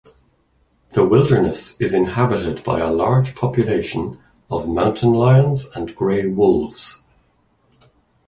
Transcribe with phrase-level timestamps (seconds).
[0.93, 4.17] The wilderness is inhabited by a large population
[4.49, 7.03] of mountain lions and gray wolves.